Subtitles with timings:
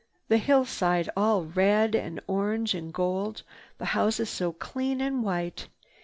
[0.29, 1.93] "The hillside all red,
[2.25, 3.43] orange and gold,
[3.77, 5.67] the houses so clean and white.